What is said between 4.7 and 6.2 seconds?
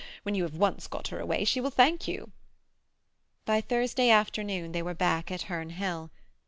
they were back at Herne Hill.